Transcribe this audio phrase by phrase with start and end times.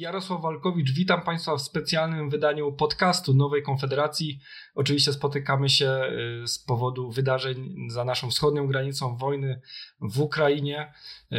[0.00, 4.40] Jarosław Walkowicz, witam Państwa w specjalnym wydaniu podcastu Nowej Konfederacji.
[4.74, 6.02] Oczywiście spotykamy się
[6.42, 9.60] y, z powodu wydarzeń za naszą wschodnią granicą wojny
[10.00, 10.92] w Ukrainie.
[11.32, 11.36] Y,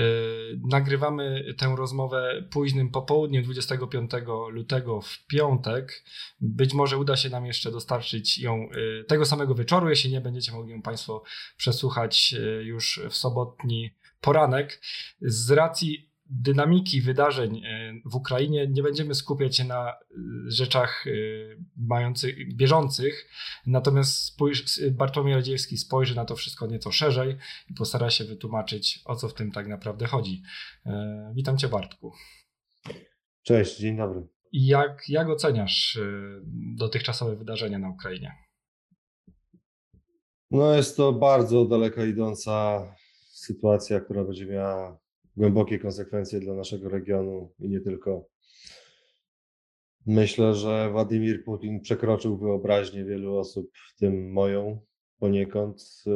[0.70, 4.12] nagrywamy tę rozmowę późnym popołudniem 25
[4.50, 6.04] lutego w piątek.
[6.42, 8.70] Być może uda się nam jeszcze dostarczyć ją
[9.02, 11.24] y, tego samego wieczoru, jeśli nie będziecie mogli ją Państwo
[11.58, 13.92] przesłuchać już w sobotni
[14.22, 14.82] poranek.
[15.22, 17.62] Z racji dynamiki wydarzeń
[18.06, 19.96] w Ukrainie nie będziemy skupiać się na e,
[20.48, 21.12] rzeczach e,
[21.78, 23.30] mających, bieżących,
[23.66, 27.38] natomiast spójrz, Bartłomiej Radziewski spojrzy na to wszystko nieco szerzej
[27.70, 30.42] i postara się wytłumaczyć, o co w tym tak naprawdę chodzi.
[31.34, 32.14] Witam Cię Bartku.
[33.44, 34.28] Cześć, dzień dobry.
[34.54, 36.00] Jak, jak oceniasz
[36.76, 38.36] dotychczasowe wydarzenia na Ukrainie?
[40.52, 42.86] No jest to bardzo daleko idąca
[43.34, 45.00] sytuacja, która będzie miała
[45.42, 48.30] głębokie konsekwencje dla naszego regionu i nie tylko.
[50.06, 54.82] Myślę, że Władimir Putin przekroczył wyobraźnię wielu osób, w tym moją
[55.20, 56.12] poniekąd, y,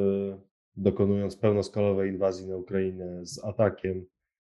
[0.77, 4.05] dokonując pełnoskalowej inwazji na Ukrainę z atakiem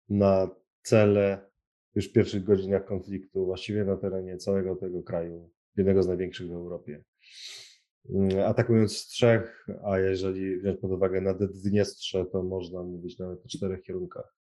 [0.09, 0.50] na
[0.81, 1.50] cele
[1.95, 6.53] już w pierwszych godzinach konfliktu, właściwie na terenie całego tego kraju, jednego z największych w
[6.53, 7.03] Europie.
[8.33, 13.45] Y, atakując z trzech, a jeżeli wziąć pod uwagę na Dniestrze, to można mówić nawet
[13.45, 14.34] o czterech kierunkach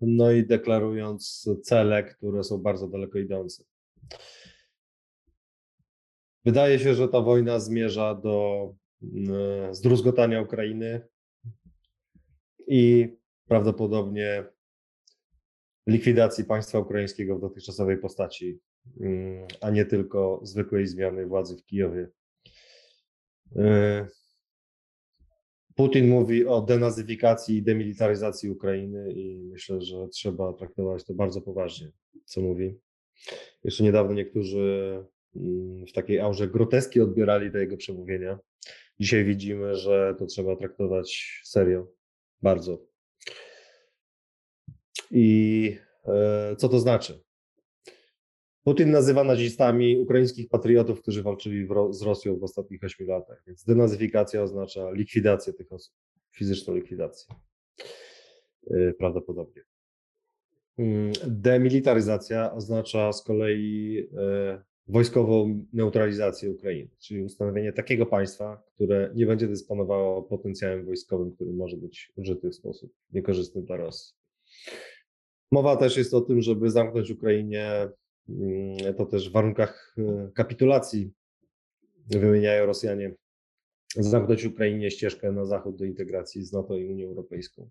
[0.00, 3.64] no i deklarując cele, które są bardzo daleko idące.
[6.44, 8.68] Wydaje się, że ta wojna zmierza do
[9.02, 11.08] mm, zdruzgotania Ukrainy
[12.66, 13.08] i
[13.48, 14.44] prawdopodobnie
[15.86, 18.60] likwidacji państwa ukraińskiego w dotychczasowej postaci,
[19.00, 22.08] mm, a nie tylko zwykłej zmiany władzy w Kijowie.
[25.74, 31.90] Putin mówi o denazyfikacji i demilitaryzacji Ukrainy i myślę, że trzeba traktować to bardzo poważnie,
[32.24, 32.74] co mówi.
[33.64, 35.04] Jeszcze niedawno niektórzy
[35.36, 38.38] mm, w takiej aurze groteski odbierali te jego przemówienia.
[39.00, 41.86] Dzisiaj widzimy, że to trzeba traktować serio,
[42.42, 42.86] bardzo.
[45.10, 47.23] I e, co to znaczy?
[48.64, 53.42] Putin nazywa nazistami ukraińskich patriotów, którzy walczyli z Rosją w ostatnich 8 latach.
[53.46, 55.94] Więc denazyfikacja oznacza likwidację tych osób,
[56.32, 57.34] fizyczną likwidację.
[58.70, 59.62] Y, prawdopodobnie.
[60.78, 69.26] Mm, demilitaryzacja oznacza z kolei y, wojskową neutralizację Ukrainy, czyli ustanowienie takiego państwa, które nie
[69.26, 74.14] będzie dysponowało potencjałem wojskowym, który może być użyty w sposób niekorzystny dla Rosji.
[75.52, 77.88] Mowa też jest o tym, żeby zamknąć Ukrainie
[78.96, 81.12] to też w warunkach e, kapitulacji
[82.06, 83.14] wymieniają Rosjanie
[83.96, 87.70] zamknąć Ukrainie ścieżkę na zachód do integracji z NATO i Unią Europejską.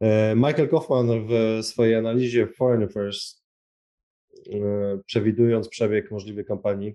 [0.00, 3.44] E, Michael Kaufman w swojej analizie Foreign Affairs,
[4.52, 6.94] e, przewidując przebieg możliwej kampanii,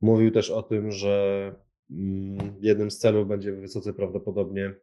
[0.00, 1.54] mówił też o tym, że
[1.90, 4.74] mm, jednym z celów będzie wysoce prawdopodobnie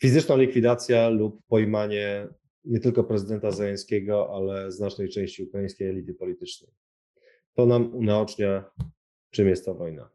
[0.00, 2.28] fizyczna likwidacja lub pojmanie
[2.64, 6.70] nie tylko prezydenta Zeleńskiego, ale znacznej części ukraińskiej elity politycznej.
[7.54, 8.70] To nam unaocznia,
[9.30, 10.10] czym jest ta wojna.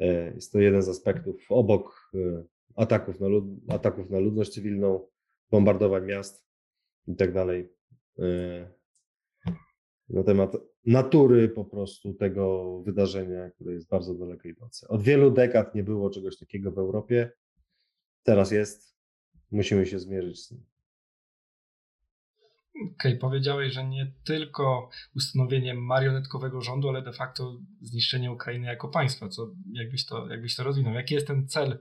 [0.00, 2.44] E, jest to jeden z aspektów obok e,
[2.76, 5.08] ataków na, lud, ataków na ludność cywilną,
[5.50, 6.46] bombardowań miast
[7.06, 7.36] i tak.
[7.36, 8.72] E,
[10.08, 14.88] na temat natury po prostu tego wydarzenia, które jest bardzo daleko idące.
[14.88, 17.30] Od wielu dekad nie było czegoś takiego w Europie.
[18.22, 18.92] Teraz jest.
[19.50, 20.71] Musimy się zmierzyć z tym.
[22.74, 28.88] Okej, okay, powiedziałeś, że nie tylko ustanowienie marionetkowego rządu, ale de facto zniszczenie Ukrainy jako
[28.88, 29.28] państwa.
[29.28, 30.94] Co, jakbyś, to, jakbyś to rozwinął?
[30.94, 31.78] Jaki jest ten cel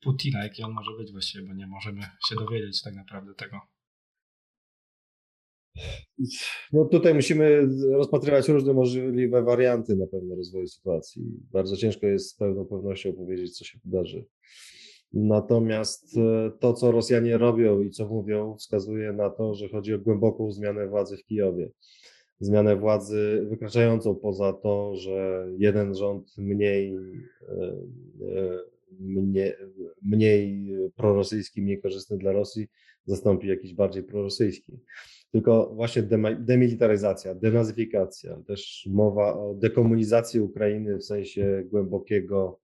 [0.00, 0.42] Putina?
[0.42, 3.60] Jaki on może być właściwie, bo nie możemy się dowiedzieć tak naprawdę tego.
[6.72, 11.22] No tutaj musimy rozpatrywać różne możliwe warianty na pewno rozwoju sytuacji.
[11.52, 14.26] Bardzo ciężko jest z pełną pewnością powiedzieć, co się wydarzy.
[15.14, 19.98] Natomiast e, to, co Rosjanie robią i co mówią, wskazuje na to, że chodzi o
[19.98, 21.70] głęboką zmianę władzy w Kijowie.
[22.40, 26.96] Zmianę władzy wykraczającą poza to, że jeden rząd mniej,
[27.48, 27.54] e,
[28.36, 28.58] e,
[29.00, 29.52] mniej,
[30.02, 32.68] mniej prorosyjski, mniej korzystny dla Rosji,
[33.04, 34.78] zastąpi jakiś bardziej prorosyjski.
[35.32, 36.02] Tylko właśnie
[36.38, 42.63] demilitaryzacja, denazyfikacja, też mowa o dekomunizacji Ukrainy w sensie głębokiego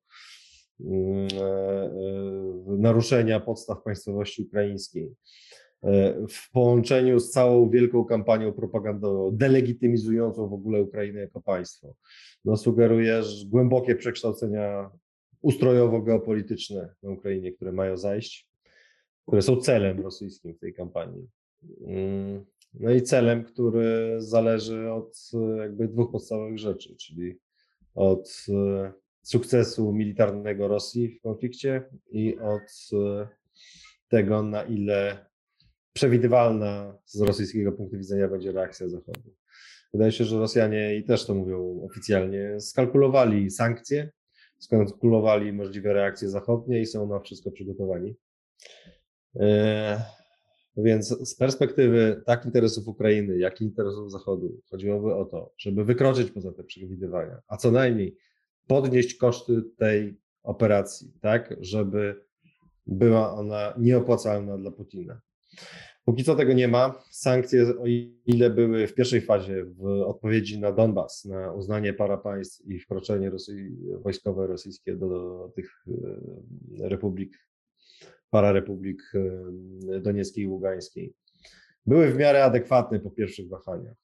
[2.66, 5.14] naruszenia podstaw państwowości ukraińskiej
[5.82, 11.94] e, w połączeniu z całą wielką kampanią propagandową, delegitymizującą w ogóle Ukrainę jako państwo,
[12.44, 14.90] no, sugeruje głębokie przekształcenia
[15.42, 18.48] ustrojowo-geopolityczne na Ukrainie, które mają zajść,
[19.26, 21.28] które są celem rosyjskim w tej kampanii.
[21.86, 22.44] Mm,
[22.74, 27.38] no i celem, który zależy od jakby dwóch podstawowych rzeczy, czyli
[27.94, 28.46] od
[29.22, 32.90] sukcesu militarnego Rosji w konflikcie i od
[34.08, 35.26] tego, na ile
[35.92, 39.34] przewidywalna z rosyjskiego punktu widzenia będzie reakcja Zachodu.
[39.92, 44.10] Wydaje się, że Rosjanie, i też to mówią oficjalnie, skalkulowali sankcje,
[44.58, 48.14] skalkulowali możliwe reakcje zachodnie i są na wszystko przygotowani.
[49.36, 50.02] E,
[50.76, 56.30] więc z perspektywy tak interesów Ukrainy, jak i interesów Zachodu chodziłoby o to, żeby wykroczyć
[56.30, 58.16] poza te przewidywania, a co najmniej
[58.70, 62.24] podnieść koszty tej operacji, tak, żeby
[62.86, 65.20] była ona nieopłacalna dla Putina.
[66.04, 67.02] Póki co tego nie ma.
[67.10, 67.84] Sankcje, o
[68.26, 73.30] ile były w pierwszej fazie w odpowiedzi na Donbas, na uznanie para państw i wkroczenie
[74.02, 77.38] wojskowe rosyjskie do, do tych e, republik,
[78.30, 81.14] pararepublik e, donieckiej i ługańskiej,
[81.86, 83.96] były w miarę adekwatne po pierwszych wahaniach.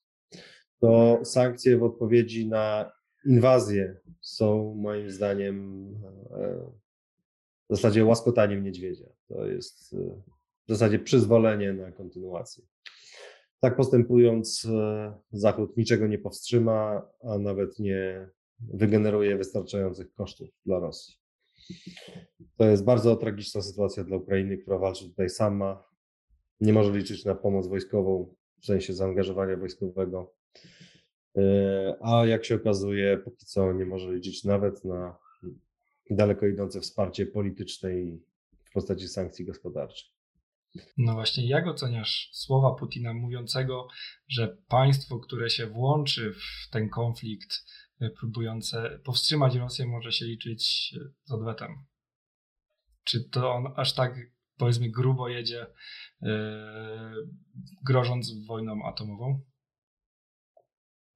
[0.80, 2.95] To sankcje w odpowiedzi na
[3.26, 5.86] inwazję są moim zdaniem
[6.30, 6.70] e,
[7.70, 9.06] w zasadzie łaskotaniem niedźwiedzia.
[9.28, 9.96] To jest
[10.66, 12.64] w zasadzie przyzwolenie na kontynuację.
[13.60, 18.28] Tak postępując, e, Zachód niczego nie powstrzyma, a nawet nie
[18.60, 21.14] wygeneruje wystarczających kosztów dla Rosji.
[22.56, 25.84] To jest bardzo tragiczna sytuacja dla Ukrainy, która walczy tutaj sama.
[26.60, 30.34] Nie może liczyć na pomoc wojskową, w sensie zaangażowania wojskowego.
[31.36, 35.18] E, a jak się okazuje, póki co nie może liczyć nawet na
[36.10, 37.90] daleko idące wsparcie polityczne
[38.70, 40.16] w postaci sankcji gospodarczych.
[40.96, 43.88] No właśnie, jak oceniasz słowa Putina mówiącego,
[44.28, 47.64] że państwo, które się włączy w ten konflikt,
[48.00, 51.70] e, próbujące powstrzymać Rosję, może się liczyć e, z odwetem?
[53.04, 54.14] Czy to on aż tak,
[54.56, 55.66] powiedzmy, grubo jedzie,
[56.22, 56.30] yy,
[57.86, 59.40] grożąc wojną atomową?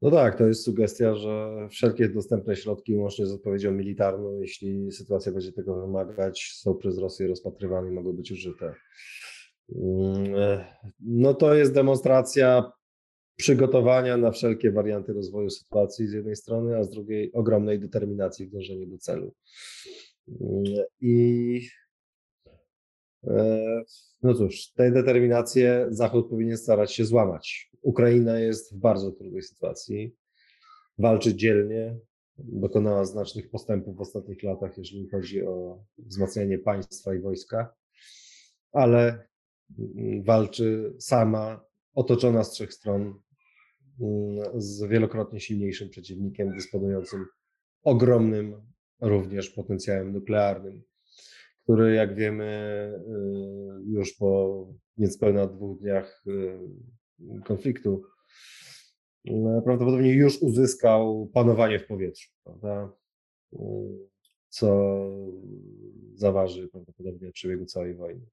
[0.02, 5.32] No tak, to jest sugestia, że wszelkie dostępne środki, łącznie z odpowiedzią militarną, jeśli sytuacja
[5.32, 8.75] będzie tego wymagać, są przez Rosję rozpatrywane i mogą być użyte.
[9.76, 10.64] Mm, e,
[11.00, 12.73] no to jest demonstracja
[13.37, 18.50] przygotowania na wszelkie warianty rozwoju sytuacji z jednej strony, a z drugiej ogromnej determinacji w
[18.50, 19.35] dążeniu do celu.
[20.29, 20.64] Mm,
[21.00, 21.61] I
[23.25, 23.82] e,
[24.23, 27.69] no cóż, tej determinację Zachód powinien starać się złamać.
[27.82, 30.17] Ukraina jest w bardzo trudnej sytuacji,
[30.99, 31.99] walczy dzielnie,
[32.38, 37.75] dokonała znacznych postępów w ostatnich latach, jeżeli chodzi o wzmacnianie państwa i wojska,
[38.73, 39.29] ale
[40.25, 43.15] walczy sama, otoczona z trzech stron,
[44.00, 47.27] mm, z wielokrotnie silniejszym przeciwnikiem, dysponującym
[47.82, 48.62] ogromnym
[49.00, 50.82] również potencjałem nuklearnym,
[51.62, 52.44] który, jak wiemy,
[53.87, 54.67] y, już po
[54.97, 56.59] niespełna dwóch dniach y,
[57.44, 58.02] konfliktu,
[59.28, 59.32] y,
[59.64, 62.93] prawdopodobnie już uzyskał panowanie w powietrzu, prawda?
[64.49, 64.96] co
[66.14, 68.26] zaważy prawdopodobnie przebiegu całej wojny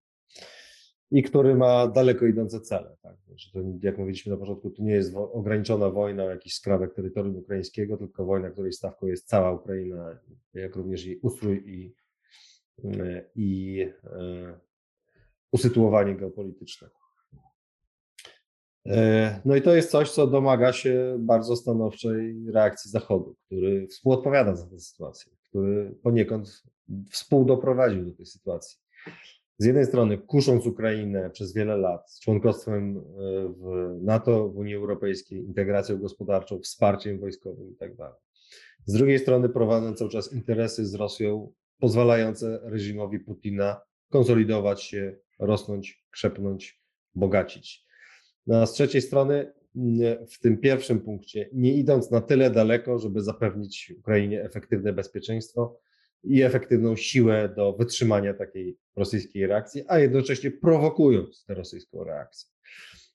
[1.12, 2.98] i który ma daleko idące cele.
[3.02, 3.16] Tak?
[3.54, 7.98] To, jak mówiliśmy na początku, to nie jest ograniczona wojna o jakiś skrawek terytorium ukraińskiego,
[7.98, 10.20] tylko wojna, której stawką jest cała Ukraina,
[10.54, 11.96] jak również jej ustrój i,
[13.36, 14.60] i e,
[15.52, 16.90] usytuowanie geopolityczne.
[18.88, 24.56] E, no i to jest coś, co domaga się bardzo stanowczej reakcji Zachodu, który współodpowiada
[24.56, 26.64] za tę sytuację, który poniekąd
[27.12, 28.80] współdoprowadził do tej sytuacji
[29.58, 33.02] z jednej strony kusząc Ukrainę przez wiele lat z członkostwem e,
[33.48, 37.96] w NATO, w Unii Europejskiej, integracją gospodarczą, wsparciem wojskowym itd.
[37.98, 38.14] Tak
[38.86, 46.06] z drugiej strony prowadząc cały czas interesy z Rosją, pozwalające reżimowi Putina konsolidować się, rosnąć,
[46.12, 46.82] krzepnąć,
[47.16, 47.87] bogacić.
[48.48, 49.54] No a z trzeciej strony,
[50.32, 55.80] w tym pierwszym punkcie, nie idąc na tyle daleko, żeby zapewnić Ukrainie efektywne bezpieczeństwo,
[56.24, 62.50] i efektywną siłę do wytrzymania takiej rosyjskiej reakcji, a jednocześnie prowokując tę rosyjską reakcję.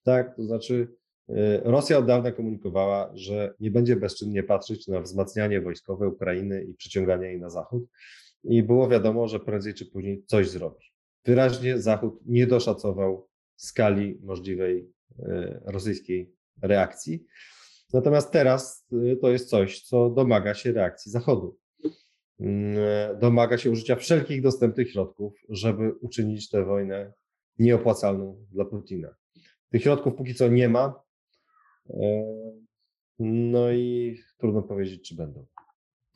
[0.03, 0.89] Tak, to znaczy
[1.31, 1.35] y,
[1.65, 7.27] Rosja od dawna komunikowała, że nie będzie bezczynnie patrzeć na wzmacnianie wojskowe Ukrainy i przyciąganie
[7.27, 7.85] jej na zachód
[8.45, 10.87] i było wiadomo, że prędzej czy później coś zrobi.
[11.25, 14.93] Wyraźnie Zachód nie doszacował skali możliwej
[15.65, 17.27] rosyjskiej reakcji.
[17.93, 21.59] Natomiast teraz y, to jest coś, co domaga się reakcji Zachodu.
[22.41, 22.79] Mm,
[23.19, 27.13] domaga się użycia wszelkich dostępnych środków, żeby uczynić tę wojnę
[27.59, 29.09] nieopłacalną dla Putina.
[29.71, 31.03] Tych środków póki co nie ma.
[31.91, 32.25] E,
[33.19, 35.47] no i trudno powiedzieć, czy będą.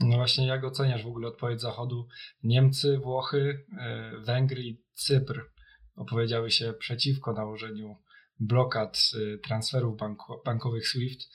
[0.01, 2.09] No właśnie, jak oceniasz w ogóle odpowiedź Zachodu?
[2.43, 5.51] Niemcy, Włochy, e, Węgry i Cypr
[5.97, 7.97] opowiedziały się przeciwko nałożeniu
[8.41, 9.11] blokad
[9.45, 9.99] transferów
[10.45, 11.31] bankowych SWIFT.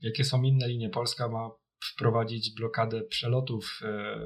[0.00, 0.90] Jakie są inne linie?
[0.90, 1.50] Polska ma
[1.84, 4.20] wprowadzić blokadę przelotów e,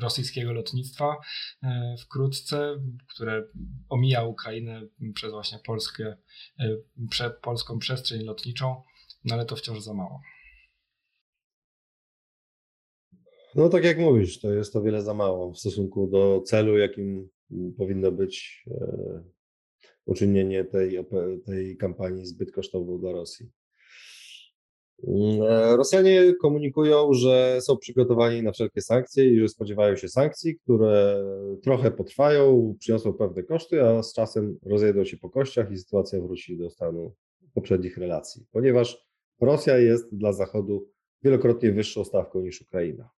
[0.00, 1.16] rosyjskiego lotnictwa
[1.62, 2.76] e, wkrótce,
[3.08, 3.48] które
[3.88, 6.16] omija Ukrainę przez właśnie Polskę,
[6.60, 6.76] e,
[7.10, 8.82] prze, polską przestrzeń lotniczą,
[9.24, 10.20] no ale to wciąż za mało.
[13.54, 17.28] No tak jak mówisz, to jest o wiele za mało w stosunku do celu, jakim
[17.78, 18.64] powinno być
[20.06, 20.98] uczynienie tej,
[21.46, 23.50] tej kampanii zbyt kosztowną dla Rosji.
[25.08, 30.58] Mm, e, Rosjanie komunikują, że są przygotowani na wszelkie sankcje i że spodziewają się sankcji,
[30.58, 31.24] które
[31.62, 36.58] trochę potrwają, przyniosą pewne koszty, a z czasem rozejdą się po kościach i sytuacja wróci
[36.58, 37.14] do stanu
[37.54, 39.06] poprzednich relacji, ponieważ
[39.40, 40.88] Rosja jest dla Zachodu
[41.22, 43.10] wielokrotnie wyższą stawką niż Ukraina.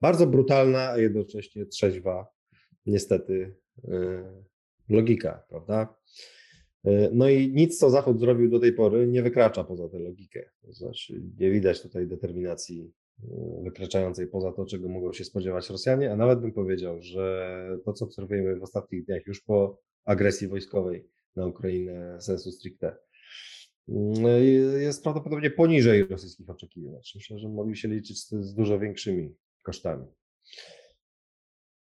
[0.00, 2.26] Bardzo brutalna, a jednocześnie trzeźwa,
[2.86, 3.56] niestety,
[3.88, 4.44] e,
[4.88, 5.94] logika, prawda?
[6.84, 10.50] E, no i nic, co Zachód zrobił do tej pory, nie wykracza poza tę logikę.
[10.62, 16.12] To znaczy, nie widać tutaj determinacji e, wykraczającej poza to, czego mogą się spodziewać Rosjanie,
[16.12, 21.08] a nawet bym powiedział, że to, co obserwujemy w ostatnich dniach, już po agresji wojskowej
[21.36, 22.96] na Ukrainę sensu stricte,
[23.88, 24.24] mm,
[24.80, 27.00] jest prawdopodobnie poniżej rosyjskich oczekiwań.
[27.14, 30.06] Myślę, że mogli się liczyć z dużo większymi kosztami.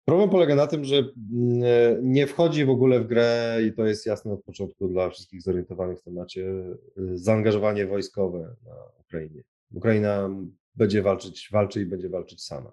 [0.04, 3.86] Problem polega na tym, że mm, e, nie wchodzi w ogóle w grę i to
[3.86, 6.74] jest jasne od początku dla wszystkich zorientowanych w temacie, e,
[7.14, 9.42] zaangażowanie wojskowe na Ukrainie.
[9.72, 10.30] Ukraina
[10.74, 12.72] będzie walczyć, walczy i będzie walczyć sama.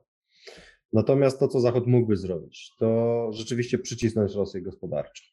[0.94, 5.24] Natomiast to, co Zachód mógłby zrobić, to rzeczywiście przycisnąć Rosję gospodarczo.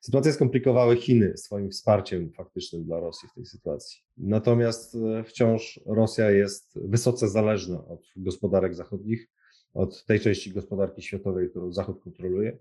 [0.00, 4.00] Sytuację skomplikowały Chiny swoim wsparciem faktycznym dla Rosji w tej sytuacji.
[4.16, 9.28] Natomiast e, wciąż Rosja jest wysoce zależna od gospodarek zachodnich
[9.76, 12.58] od tej części gospodarki światowej, którą Zachód kontroluje.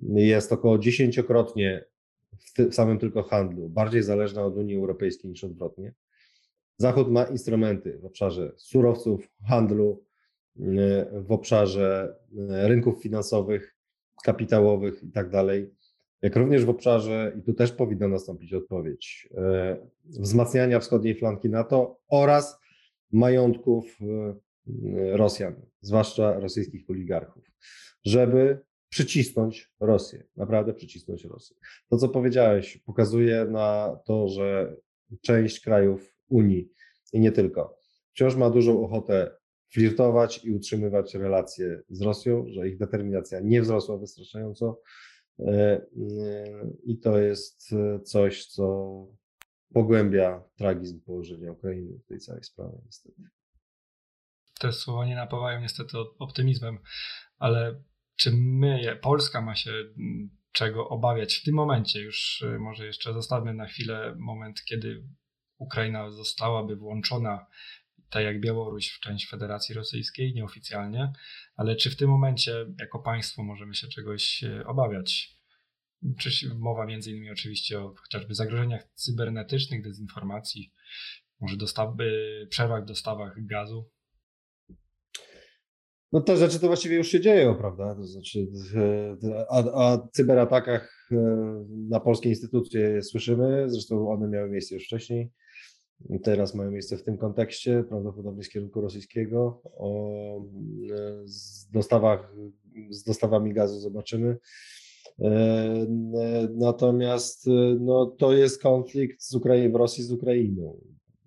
[0.00, 1.84] Jest około dziesięciokrotnie
[2.38, 5.94] w, samym tylko handlu bardziej zależna od Unii Europejskiej niż odwrotnie.
[6.76, 10.04] Zachód ma instrumenty w obszarze surowców, handlu,
[11.12, 12.16] w obszarze
[12.50, 13.76] e, rynków finansowych,
[14.24, 15.74] kapitałowych i tak dalej,
[16.22, 22.00] jak również w obszarze, i tu też powinna nastąpić odpowiedź, e, wzmacniania wschodniej flanki NATO
[22.08, 22.60] oraz
[23.12, 24.34] majątków e,
[25.12, 27.44] Rosjan, zwłaszcza rosyjskich oligarchów,
[28.04, 31.56] żeby przycisnąć Rosję, naprawdę przycisnąć Rosję.
[31.88, 34.76] To, co powiedziałeś, pokazuje na to, że
[35.22, 36.72] część krajów Unii
[37.12, 37.78] i nie tylko,
[38.12, 39.30] wciąż ma dużą ochotę
[39.72, 44.80] flirtować i utrzymywać relacje z Rosją, że ich determinacja nie wzrosła wystarczająco.
[45.38, 45.86] E, e,
[46.84, 47.74] I to jest
[48.04, 49.06] coś, co
[49.74, 53.22] pogłębia tragizm położenia Ukrainy w tej całej sprawie, niestety
[54.60, 56.78] te słowa nie napawają niestety optymizmem,
[57.38, 57.82] ale
[58.16, 62.00] czy my, Polska ma się mm, czego obawiać w tym momencie?
[62.00, 65.04] Już y, może jeszcze zostawmy na chwilę moment, kiedy
[65.58, 67.46] Ukraina zostałaby włączona,
[68.10, 71.12] tak jak Białoruś, w część Federacji Rosyjskiej, nieoficjalnie,
[71.56, 75.40] ale czy w tym momencie jako państwo możemy się czegoś y, obawiać?
[76.18, 80.72] Czy mowa między innymi oczywiście o chociażby zagrożeniach cybernetycznych, dezinformacji,
[81.40, 83.90] może dostawy, przerwach w dostawach gazu?
[86.12, 87.94] No te rzeczy to właściwie już się dzieją, prawda?
[87.94, 88.46] To znaczy,
[89.48, 91.16] o e, cyberatakach e,
[91.88, 95.30] na polskie instytucje słyszymy, zresztą one miały miejsce już wcześniej.
[96.22, 99.62] Teraz mają miejsce w tym kontekście, prawdopodobnie z kierunku rosyjskiego.
[99.64, 102.34] O e, z dostawach,
[102.90, 104.36] z dostawami gazu zobaczymy.
[106.50, 107.46] Natomiast
[107.80, 110.80] no, to jest konflikt z Ukrainą, w Rosji z Ukrainą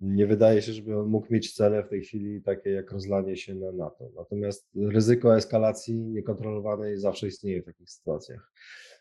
[0.04, 3.54] nie wydaje się, żeby on mógł mieć cele w tej chwili takie jak rozlanie się
[3.54, 4.10] na NATO.
[4.16, 8.52] Natomiast ryzyko eskalacji niekontrolowanej zawsze istnieje w takich sytuacjach.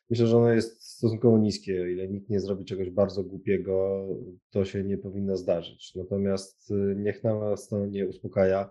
[0.10, 1.82] Myślę, że ono jest stosunkowo niskie.
[1.82, 4.06] O ile nikt nie zrobi czegoś bardzo głupiego,
[4.52, 5.96] to się nie powinno zdarzyć.
[5.96, 8.70] Natomiast y, niech nas to nie uspokaja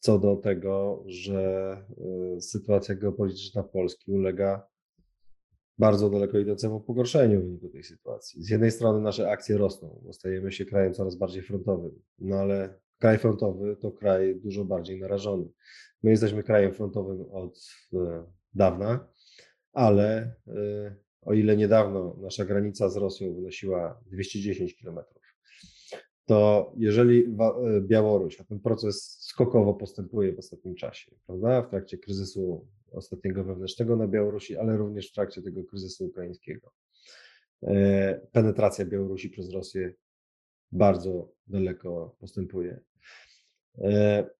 [0.00, 1.76] co do tego, że
[2.36, 4.66] y, sytuacja geopolityczna Polski ulega
[5.78, 8.42] bardzo daleko idącemu pogorszeniu w wyniku tej sytuacji.
[8.42, 12.74] Z jednej strony nasze akcje rosną, bo stajemy się krajem coraz bardziej frontowym, no ale
[12.98, 15.48] kraj frontowy to kraj dużo bardziej narażony.
[16.02, 17.58] My jesteśmy krajem frontowym od
[17.94, 19.08] e, dawna,
[19.72, 25.22] ale e, o ile niedawno nasza granica z Rosją wynosiła 210 kilometrów,
[26.26, 31.98] to jeżeli e, Białoruś, a ten proces skokowo postępuje w ostatnim czasie, prawda, w trakcie
[31.98, 36.72] kryzysu ostatniego wewnętrznego na Białorusi, ale również w trakcie tego kryzysu ukraińskiego.
[37.62, 39.94] E, penetracja Białorusi przez Rosję
[40.72, 42.80] bardzo daleko postępuje.
[43.78, 44.30] E,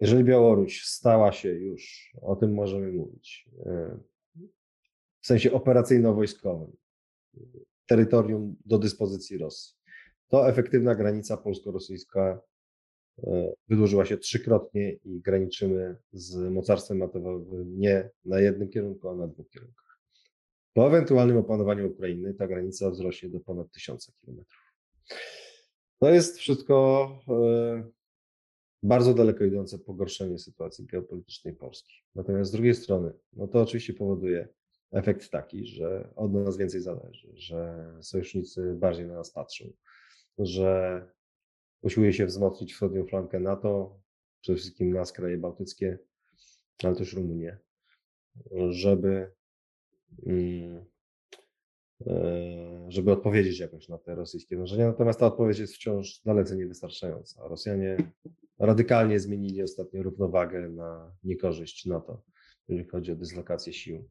[0.00, 3.48] jeżeli Białoruś stała się już, o tym możemy mówić,
[5.20, 6.72] w sensie operacyjno-wojskowym,
[7.86, 9.78] terytorium do dyspozycji Rosji.
[10.28, 12.40] To efektywna granica polsko-rosyjska e,
[13.68, 19.48] wydłużyła się trzykrotnie i graniczymy z mocarstwem atomowym nie na jednym kierunku, a na dwóch
[19.48, 20.00] kierunkach.
[20.72, 24.74] Po ewentualnym opanowaniu Ukrainy ta granica wzrośnie do ponad tysiąca kilometrów.
[26.00, 27.90] To jest wszystko e,
[28.82, 31.94] bardzo daleko idące pogorszenie sytuacji geopolitycznej Polski.
[32.14, 34.48] Natomiast z drugiej strony, no to oczywiście powoduje
[34.90, 39.72] efekt taki, że od nas więcej zależy, że sojusznicy bardziej na nas patrzą,
[40.38, 41.02] że
[41.82, 44.00] usiłuje się wzmocnić wschodnią flankę NATO,
[44.40, 45.98] przede wszystkim nas, kraje bałtyckie,
[46.84, 47.58] ale też Rumunię,
[48.70, 49.32] żeby,
[50.26, 50.84] mm,
[52.06, 54.86] e, żeby odpowiedzieć jakoś na te rosyjskie dążenia.
[54.86, 57.48] Natomiast ta odpowiedź jest wciąż dalece niewystarczająca.
[57.48, 57.96] Rosjanie
[58.58, 62.22] radykalnie zmienili ostatnio równowagę na niekorzyść NATO,
[62.68, 64.08] jeżeli chodzi o dyslokację sił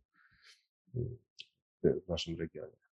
[1.84, 2.87] w naszym regionie.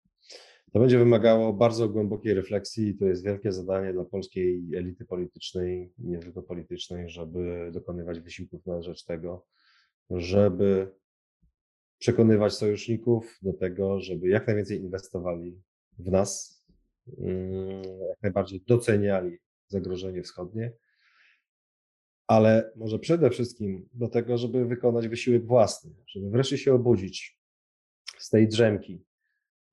[0.71, 5.93] To będzie wymagało bardzo głębokiej refleksji i to jest wielkie zadanie dla polskiej elity politycznej,
[5.97, 9.45] nie tylko politycznej, żeby dokonywać wysiłków na rzecz tego,
[10.09, 10.91] żeby
[11.99, 15.61] przekonywać sojuszników do tego, żeby jak najwięcej inwestowali
[15.99, 16.63] w nas,
[17.17, 19.37] mm, jak najbardziej doceniali
[19.67, 20.73] zagrożenie wschodnie,
[22.27, 27.39] ale może przede wszystkim do tego, żeby wykonać wysiłek własny, żeby wreszcie się obudzić
[28.17, 29.03] z tej drzemki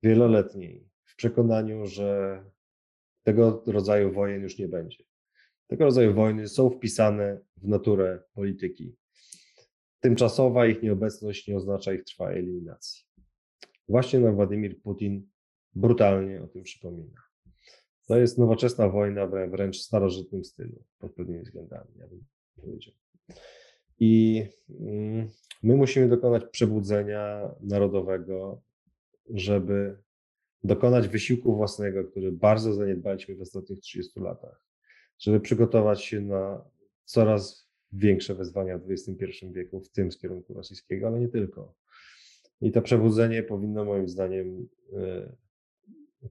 [0.02, 2.44] wieloletniej w przekonaniu, że
[3.22, 5.04] tego rodzaju wojen już nie będzie.
[5.66, 8.96] Tego rodzaju wojny są wpisane w naturę polityki.
[10.00, 13.04] Tymczasowa ich nieobecność nie oznacza ich trwałej eliminacji.
[13.88, 15.28] Właśnie nam Władimir Putin
[15.74, 17.20] brutalnie o tym przypomina.
[18.06, 22.24] To jest nowoczesna wojna wręcz w starożytnym stylu, pod pewnymi względami, ja bym
[22.56, 22.94] powiedział.
[24.00, 24.44] I
[24.80, 25.28] mm,
[25.62, 28.62] my musimy dokonać przebudzenia narodowego,
[29.30, 29.99] żeby
[30.64, 34.64] dokonać wysiłku własnego, który bardzo zaniedbaliśmy w ostatnich 30 latach,
[35.18, 36.64] żeby przygotować się na
[37.05, 41.74] coraz większe wyzwania w XXI wieku, w tym z kierunku rosyjskiego, ale nie tylko.
[42.61, 45.33] I to przebudzenie powinno moim zdaniem e,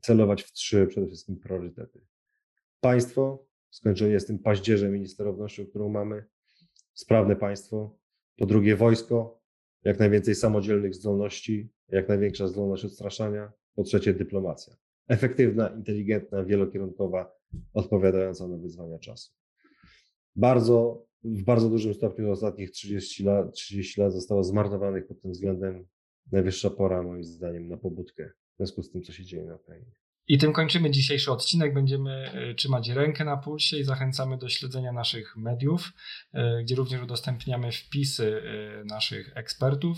[0.02, 2.02] celować w trzy przede wszystkim priorytety.
[2.82, 6.24] Państwo, skończenie z tym paździerzem i niesterownością, którą mamy,
[6.94, 7.98] sprawne państwo,
[8.38, 9.37] po drugie wojsko,
[9.88, 14.76] jak najwięcej samodzielnych zdolności, jak największa zdolność odstraszania, po trzecie dyplomacja.
[15.08, 17.32] Efektywna, inteligentna, wielokierunkowa,
[17.74, 19.32] odpowiadająca na wyzwania czasu.
[20.36, 25.88] Bardzo, w bardzo dużym stopniu ostatnich 30 lat, 30 lat zostało zmarnowanych pod tym względem.
[26.32, 29.92] Najwyższa pora, moim zdaniem, na pobudkę w związku z tym, co się dzieje na Ukrainie.
[30.28, 31.74] I tym kończymy dzisiejszy odcinek.
[31.74, 35.94] Będziemy e, trzymać rękę na pulsie i zachęcamy do śledzenia naszych mediów,
[36.34, 39.98] e, gdzie również udostępniamy wpisy e, naszych ekspertów.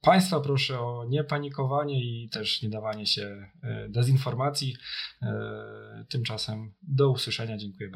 [0.00, 3.50] Państwa proszę o niepanikowanie i też nie dawanie się
[3.88, 4.76] dezinformacji.
[6.08, 7.56] Tymczasem do usłyszenia.
[7.56, 7.90] Dziękuję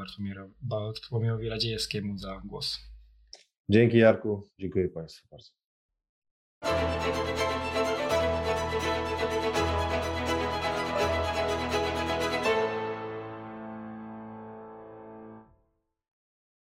[0.61, 2.79] Bartłomiejowi Radziejewskiemu za głos.
[3.69, 4.47] Dzięki Jarku.
[4.59, 5.51] Dziękuję Państwu bardzo.